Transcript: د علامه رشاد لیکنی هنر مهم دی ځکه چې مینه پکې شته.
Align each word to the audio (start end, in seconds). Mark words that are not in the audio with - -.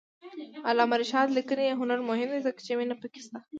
د 0.55 0.55
علامه 0.69 0.95
رشاد 1.01 1.27
لیکنی 1.37 1.77
هنر 1.79 1.99
مهم 2.09 2.29
دی 2.33 2.39
ځکه 2.47 2.59
چې 2.65 2.71
مینه 2.79 2.95
پکې 3.01 3.21
شته. 3.25 3.39